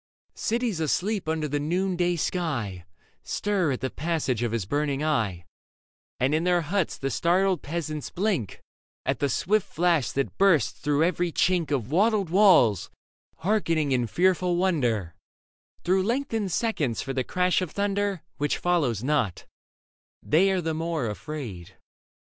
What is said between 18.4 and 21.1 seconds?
follows not: they are the more